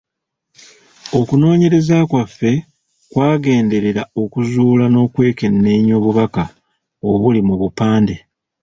[1.19, 2.51] Okunoonyereza kwaffe
[3.11, 6.43] kwagenderera okuzuula n’okwekenneenya obubaka
[7.09, 8.15] obuli mu bupande.